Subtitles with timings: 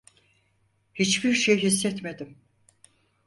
[0.93, 2.37] Hiçbir şey hissetmedim.